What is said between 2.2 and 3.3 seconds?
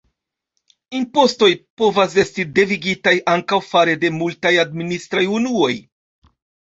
esti devigitaj